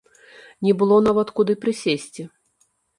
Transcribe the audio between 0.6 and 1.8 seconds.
Не было нават куды